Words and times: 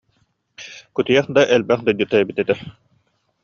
Кутуйах 0.95 1.27
да 1.35 1.41
элбэх 1.57 1.79
дойдута 1.85 2.15
эбит 2.21 2.37
этэ 2.43 2.55